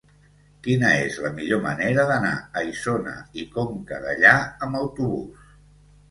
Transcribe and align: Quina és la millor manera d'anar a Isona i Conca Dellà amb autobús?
Quina 0.67 0.87
és 1.01 1.17
la 1.25 1.29
millor 1.33 1.59
manera 1.65 2.05
d'anar 2.11 2.31
a 2.61 2.63
Isona 2.69 3.13
i 3.41 3.45
Conca 3.57 3.99
Dellà 4.07 4.33
amb 4.69 4.79
autobús? 4.81 5.45